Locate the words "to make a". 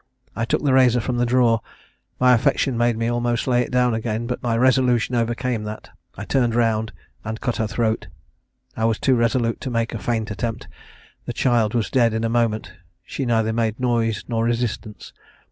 9.61-9.99